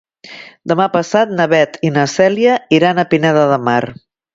[0.71, 3.83] Demà passat na Beth i na Cèlia iran a Pineda de Mar.